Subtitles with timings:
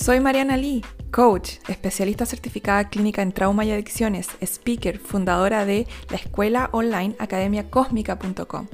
[0.00, 6.16] Soy Mariana Lee, coach, especialista certificada clínica en trauma y adicciones, speaker, fundadora de la
[6.16, 8.68] escuela online academiacosmica.com,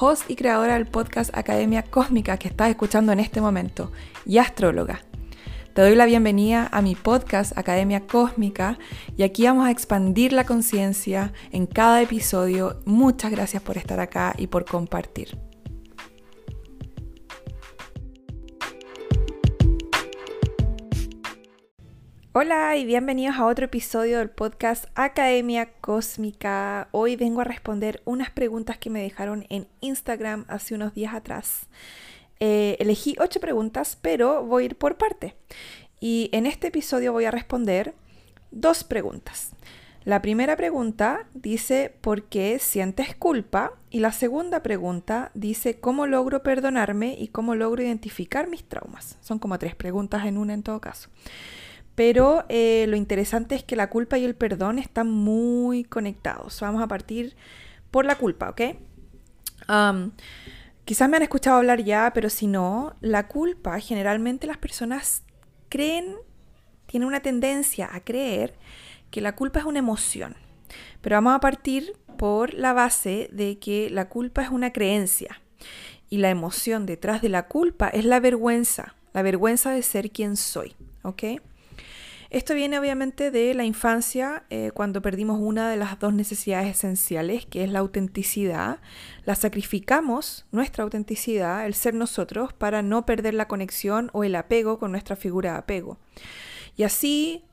[0.00, 3.92] host y creadora del podcast Academia Cósmica que estás escuchando en este momento,
[4.24, 5.02] y astróloga.
[5.74, 8.78] Te doy la bienvenida a mi podcast Academia Cósmica
[9.18, 12.80] y aquí vamos a expandir la conciencia en cada episodio.
[12.86, 15.38] Muchas gracias por estar acá y por compartir.
[22.36, 26.88] Hola y bienvenidos a otro episodio del podcast Academia Cósmica.
[26.90, 31.68] Hoy vengo a responder unas preguntas que me dejaron en Instagram hace unos días atrás.
[32.40, 35.36] Eh, elegí ocho preguntas, pero voy a ir por parte.
[36.00, 37.94] Y en este episodio voy a responder
[38.50, 39.52] dos preguntas.
[40.02, 43.74] La primera pregunta dice ¿por qué sientes culpa?
[43.90, 49.18] Y la segunda pregunta dice ¿cómo logro perdonarme y cómo logro identificar mis traumas?
[49.20, 51.10] Son como tres preguntas en una en todo caso.
[51.94, 56.60] Pero eh, lo interesante es que la culpa y el perdón están muy conectados.
[56.60, 57.36] Vamos a partir
[57.90, 58.60] por la culpa, ¿ok?
[60.84, 65.22] quizás me han escuchado hablar ya, pero si no, la culpa, generalmente las personas
[65.70, 66.16] creen,
[66.86, 68.54] tienen una tendencia a creer
[69.10, 70.36] que la culpa es una emoción.
[71.00, 75.40] Pero vamos a partir por la base de que la culpa es una creencia.
[76.10, 80.36] Y la emoción detrás de la culpa es la vergüenza, la vergüenza de ser quien
[80.36, 81.22] soy, ¿ok?
[82.34, 87.46] Esto viene obviamente de la infancia, eh, cuando perdimos una de las dos necesidades esenciales,
[87.46, 88.80] que es la autenticidad.
[89.24, 94.80] La sacrificamos, nuestra autenticidad, el ser nosotros, para no perder la conexión o el apego
[94.80, 95.96] con nuestra figura de apego.
[96.76, 97.44] Y así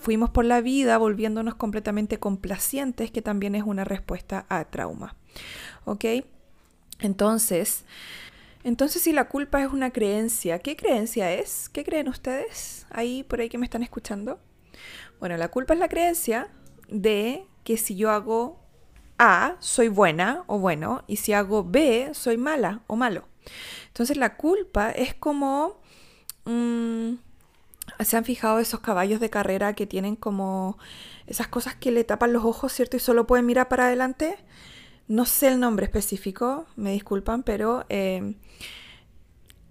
[0.00, 5.14] fuimos por la vida volviéndonos completamente complacientes, que también es una respuesta a trauma.
[5.84, 6.06] ¿Ok?
[6.98, 7.84] Entonces,
[8.64, 11.68] entonces, si la culpa es una creencia, ¿qué creencia es?
[11.68, 12.86] ¿Qué creen ustedes?
[12.90, 14.40] Ahí, por ahí que me están escuchando.
[15.20, 16.48] Bueno, la culpa es la creencia
[16.88, 18.60] de que si yo hago
[19.18, 23.28] A, soy buena o bueno, y si hago B, soy mala o malo.
[23.88, 25.80] Entonces, la culpa es como...
[26.46, 27.16] Mm,
[28.00, 30.78] ¿Se han fijado esos caballos de carrera que tienen como
[31.26, 32.96] esas cosas que le tapan los ojos, ¿cierto?
[32.96, 34.38] Y solo pueden mirar para adelante.
[35.06, 38.34] No sé el nombre específico, me disculpan, pero eh,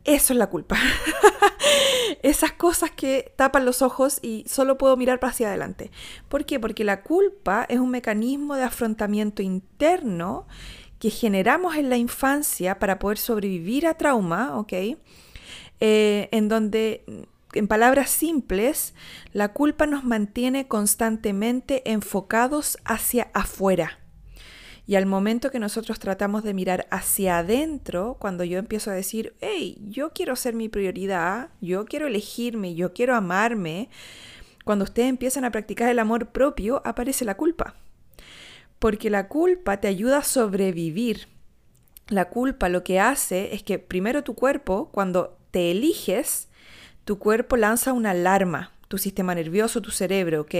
[0.03, 0.77] eso es la culpa.
[2.23, 5.91] Esas cosas que tapan los ojos y solo puedo mirar para hacia adelante.
[6.29, 6.59] ¿Por qué?
[6.59, 10.45] Porque la culpa es un mecanismo de afrontamiento interno
[10.99, 14.73] que generamos en la infancia para poder sobrevivir a trauma, ¿ok?
[15.79, 17.03] Eh, en donde,
[17.53, 18.93] en palabras simples,
[19.31, 24.02] la culpa nos mantiene constantemente enfocados hacia afuera.
[24.85, 29.33] Y al momento que nosotros tratamos de mirar hacia adentro, cuando yo empiezo a decir,
[29.39, 33.89] hey, yo quiero ser mi prioridad, yo quiero elegirme, yo quiero amarme,
[34.65, 37.75] cuando ustedes empiezan a practicar el amor propio, aparece la culpa.
[38.79, 41.27] Porque la culpa te ayuda a sobrevivir.
[42.09, 46.49] La culpa lo que hace es que primero tu cuerpo, cuando te eliges,
[47.05, 50.53] tu cuerpo lanza una alarma tu sistema nervioso, tu cerebro, ¿ok?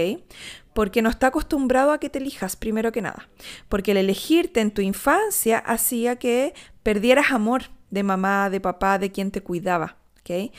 [0.72, 3.28] Porque no está acostumbrado a que te elijas primero que nada.
[3.68, 6.52] Porque el elegirte en tu infancia hacía que
[6.82, 10.52] perdieras amor de mamá, de papá, de quien te cuidaba, ¿ok?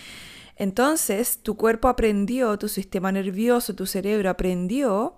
[0.55, 5.17] Entonces tu cuerpo aprendió, tu sistema nervioso, tu cerebro aprendió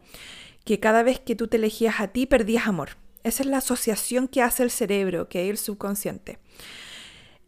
[0.65, 2.97] que cada vez que tú te elegías a ti perdías amor.
[3.23, 5.35] Esa es la asociación que hace el cerebro, ¿ok?
[5.35, 6.39] El subconsciente.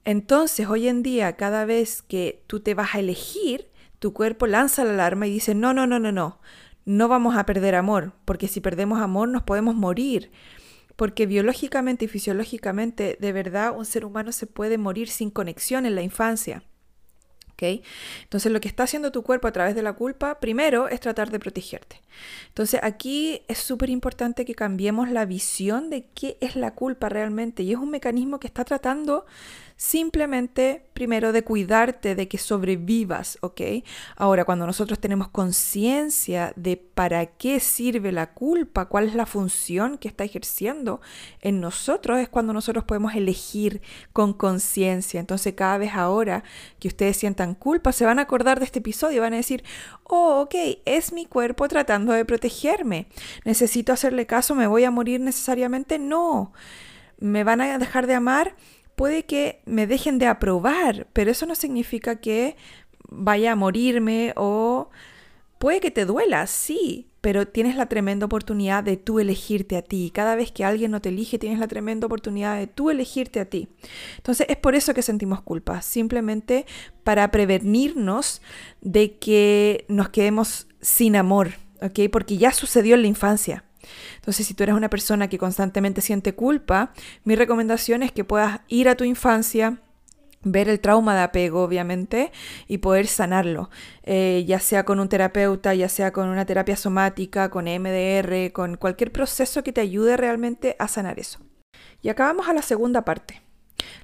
[0.05, 4.83] Entonces, hoy en día, cada vez que tú te vas a elegir, tu cuerpo lanza
[4.83, 6.39] la alarma y dice, no, no, no, no, no,
[6.85, 10.31] no vamos a perder amor, porque si perdemos amor nos podemos morir,
[10.95, 15.95] porque biológicamente y fisiológicamente de verdad un ser humano se puede morir sin conexión en
[15.95, 16.63] la infancia.
[18.23, 21.29] Entonces lo que está haciendo tu cuerpo a través de la culpa, primero, es tratar
[21.31, 22.01] de protegerte.
[22.47, 27.63] Entonces aquí es súper importante que cambiemos la visión de qué es la culpa realmente
[27.63, 29.25] y es un mecanismo que está tratando
[29.79, 33.61] simplemente primero de cuidarte, de que sobrevivas, ¿ok?
[34.17, 39.97] Ahora, cuando nosotros tenemos conciencia de para qué sirve la culpa, cuál es la función
[39.97, 40.99] que está ejerciendo
[41.39, 43.81] en nosotros, es cuando nosotros podemos elegir
[44.11, 45.21] con conciencia.
[45.21, 46.43] Entonces, cada vez ahora
[46.79, 49.63] que ustedes sientan culpa, se van a acordar de este episodio, van a decir,
[50.03, 53.07] oh, ok, es mi cuerpo tratando de protegerme.
[53.45, 54.55] ¿Necesito hacerle caso?
[54.55, 55.99] ¿Me voy a morir necesariamente?
[55.99, 56.51] No.
[57.17, 58.55] ¿Me van a dejar de amar?
[58.99, 62.57] Puede que me dejen de aprobar, pero eso no significa que
[63.09, 64.89] vaya a morirme o
[65.59, 70.09] Puede que te duela, sí, pero tienes la tremenda oportunidad de tú elegirte a ti.
[70.13, 73.45] Cada vez que alguien no te elige, tienes la tremenda oportunidad de tú elegirte a
[73.45, 73.67] ti.
[74.15, 76.65] Entonces es por eso que sentimos culpa, simplemente
[77.03, 78.41] para prevenirnos
[78.79, 82.09] de que nos quedemos sin amor, ¿ok?
[82.09, 83.65] Porque ya sucedió en la infancia.
[84.15, 86.93] Entonces, si tú eres una persona que constantemente siente culpa,
[87.23, 89.81] mi recomendación es que puedas ir a tu infancia,
[90.43, 92.31] ver el trauma de apego, obviamente,
[92.67, 93.69] y poder sanarlo,
[94.03, 98.77] eh, ya sea con un terapeuta, ya sea con una terapia somática, con MDR, con
[98.77, 101.39] cualquier proceso que te ayude realmente a sanar eso.
[102.01, 103.48] Y acá vamos a la segunda parte.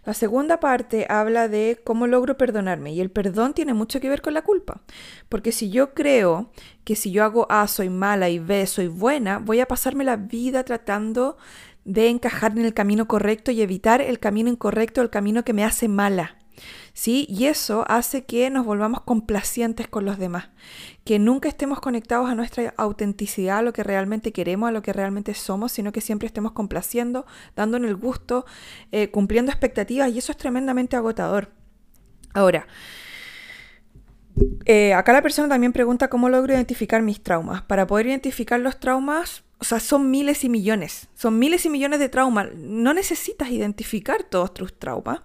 [0.05, 4.21] La segunda parte habla de cómo logro perdonarme y el perdón tiene mucho que ver
[4.21, 4.81] con la culpa,
[5.29, 6.51] porque si yo creo
[6.83, 10.15] que si yo hago A soy mala y B soy buena, voy a pasarme la
[10.15, 11.37] vida tratando
[11.85, 15.63] de encajar en el camino correcto y evitar el camino incorrecto, el camino que me
[15.63, 16.35] hace mala.
[16.93, 17.25] ¿Sí?
[17.29, 20.49] Y eso hace que nos volvamos complacientes con los demás,
[21.03, 24.93] que nunca estemos conectados a nuestra autenticidad, a lo que realmente queremos, a lo que
[24.93, 27.25] realmente somos, sino que siempre estemos complaciendo,
[27.55, 28.45] dándonos el gusto,
[28.91, 31.51] eh, cumpliendo expectativas, y eso es tremendamente agotador.
[32.33, 32.67] Ahora,
[34.65, 37.61] eh, acá la persona también pregunta cómo logro identificar mis traumas.
[37.63, 41.99] Para poder identificar los traumas, o sea, son miles y millones, son miles y millones
[41.99, 42.53] de traumas.
[42.55, 45.21] No necesitas identificar todos tus traumas.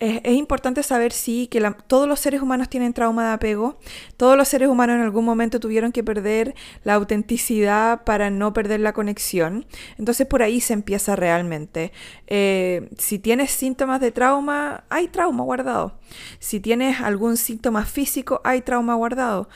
[0.00, 3.78] Es, importante saber, sí, que todos los seres humanos tienen trauma de apego.
[4.16, 6.54] Todos los seres humanos en algún momento tuvieron que perder
[6.84, 9.66] la autenticidad para no perder la conexión.
[9.98, 11.92] Entonces por ahí se empieza realmente.
[12.28, 15.98] Eh, si tienes síntomas de trauma, hay trauma guardado.
[16.38, 19.50] Si tienes algún síntoma físico, hay trauma guardado.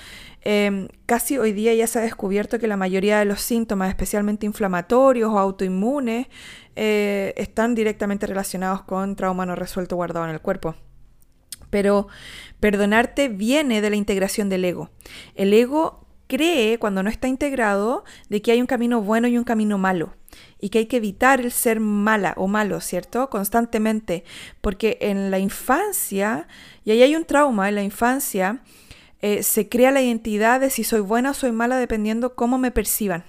[0.46, 4.44] Em, casi hoy día ya se ha descubierto que la mayoría de los síntomas, especialmente
[4.44, 6.26] inflamatorios o autoinmunes,
[6.76, 10.74] eh, están directamente relacionados con trauma no resuelto guardado en el cuerpo.
[11.70, 12.08] Pero
[12.60, 14.90] perdonarte viene de la integración del ego.
[15.34, 19.44] El ego cree, cuando no está integrado, de que hay un camino bueno y un
[19.44, 20.14] camino malo
[20.60, 23.30] y que hay que evitar el ser mala o malo, ¿cierto?
[23.30, 24.24] Constantemente,
[24.60, 26.48] porque en la infancia,
[26.84, 28.60] y ahí hay un trauma, en la infancia
[29.24, 32.70] eh, se crea la identidad de si soy buena o soy mala dependiendo cómo me
[32.70, 33.24] perciban.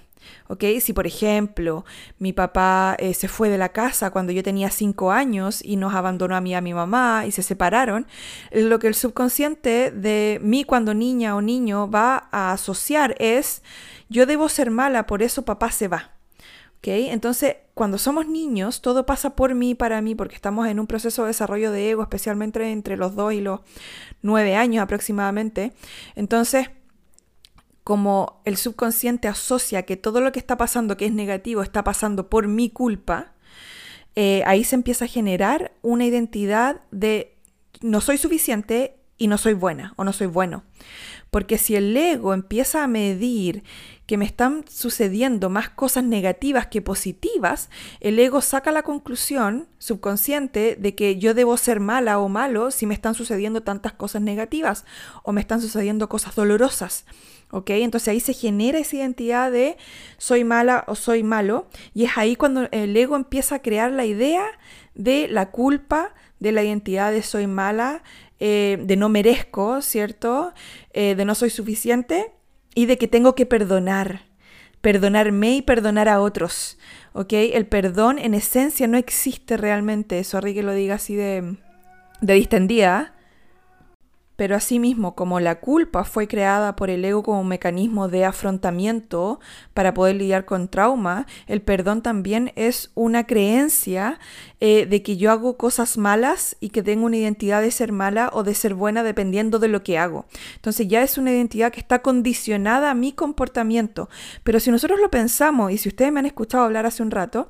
[0.48, 0.62] ¿ok?
[0.80, 1.86] Si por ejemplo
[2.18, 5.94] mi papá eh, se fue de la casa cuando yo tenía cinco años y nos
[5.94, 8.06] abandonó a mí y a mi mamá y se separaron,
[8.52, 13.62] lo que el subconsciente de mí cuando niña o niño va a asociar es
[14.10, 16.15] yo debo ser mala, por eso papá se va.
[16.88, 21.22] Entonces, cuando somos niños, todo pasa por mí, para mí, porque estamos en un proceso
[21.22, 23.60] de desarrollo de ego, especialmente entre los dos y los
[24.22, 25.72] nueve años aproximadamente.
[26.14, 26.70] Entonces,
[27.84, 32.28] como el subconsciente asocia que todo lo que está pasando, que es negativo, está pasando
[32.28, 33.32] por mi culpa,
[34.14, 37.36] eh, ahí se empieza a generar una identidad de
[37.82, 40.64] no soy suficiente y no soy buena o no soy bueno.
[41.30, 43.62] Porque si el ego empieza a medir
[44.06, 47.68] que me están sucediendo más cosas negativas que positivas,
[48.00, 52.86] el ego saca la conclusión subconsciente de que yo debo ser mala o malo si
[52.86, 54.84] me están sucediendo tantas cosas negativas
[55.24, 57.04] o me están sucediendo cosas dolorosas.
[57.50, 57.70] ¿Ok?
[57.70, 59.76] Entonces ahí se genera esa identidad de
[60.18, 64.04] soy mala o soy malo y es ahí cuando el ego empieza a crear la
[64.04, 64.44] idea
[64.94, 68.02] de la culpa, de la identidad de soy mala,
[68.38, 70.52] eh, de no merezco, ¿cierto?
[70.92, 72.32] Eh, de no soy suficiente
[72.74, 74.26] y de que tengo que perdonar,
[74.80, 76.78] perdonarme y perdonar a otros,
[77.12, 77.32] ¿ok?
[77.32, 81.56] El perdón en esencia no existe realmente, sorry que lo diga así de,
[82.20, 83.15] de distendida,
[84.36, 89.40] pero asimismo, como la culpa fue creada por el ego como mecanismo de afrontamiento
[89.74, 94.20] para poder lidiar con trauma, el perdón también es una creencia
[94.60, 98.30] eh, de que yo hago cosas malas y que tengo una identidad de ser mala
[98.32, 100.26] o de ser buena dependiendo de lo que hago.
[100.56, 104.08] Entonces ya es una identidad que está condicionada a mi comportamiento.
[104.44, 107.48] Pero si nosotros lo pensamos, y si ustedes me han escuchado hablar hace un rato,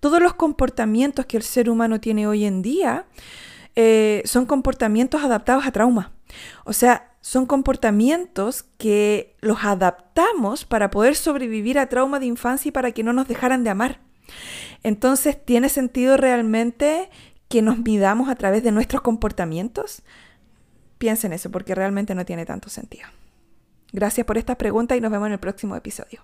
[0.00, 3.06] todos los comportamientos que el ser humano tiene hoy en día,
[3.76, 6.12] eh, son comportamientos adaptados a trauma.
[6.64, 12.72] O sea, son comportamientos que los adaptamos para poder sobrevivir a trauma de infancia y
[12.72, 14.00] para que no nos dejaran de amar.
[14.82, 17.10] Entonces, ¿tiene sentido realmente
[17.48, 20.02] que nos midamos a través de nuestros comportamientos?
[20.98, 23.08] Piensen eso, porque realmente no tiene tanto sentido.
[23.92, 26.22] Gracias por estas preguntas y nos vemos en el próximo episodio.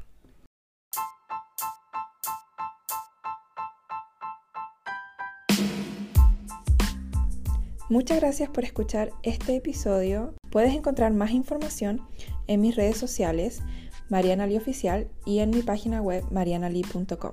[7.88, 10.34] Muchas gracias por escuchar este episodio.
[10.50, 12.00] Puedes encontrar más información
[12.46, 13.60] en mis redes sociales,
[14.08, 17.32] Mariana Oficial, y en mi página web, marianali.com.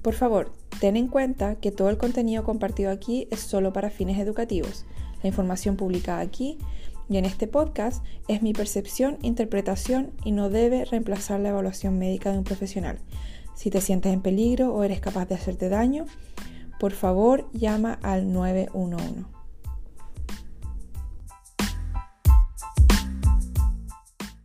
[0.00, 4.18] Por favor, ten en cuenta que todo el contenido compartido aquí es solo para fines
[4.18, 4.86] educativos.
[5.22, 6.58] La información publicada aquí
[7.08, 12.30] Y en este podcast es mi percepción, interpretación y no debe reemplazar la evaluación médica
[12.30, 13.00] de un profesional.
[13.56, 16.06] Si te sientes en peligro o eres capaz de hacerte daño,
[16.80, 19.39] por favor llama al 911.